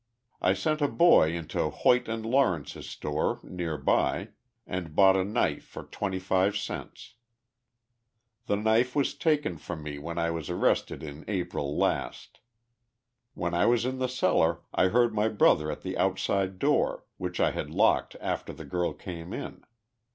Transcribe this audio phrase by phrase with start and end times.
[0.41, 4.29] I sent a boy into Hoyt & Lawrence's store, near by,
[4.65, 7.13] and bought a knife for 25 cents.
[8.47, 8.65] The 43 THE LIFE OF JESSE HAL'D I XG POMELO Y.
[8.65, 12.39] knife was taken from me when I was arrested in April last.
[13.35, 17.39] "When I was in the cellar I heard ray brother at the outside door, which
[17.39, 19.63] I had locked after the girl came in.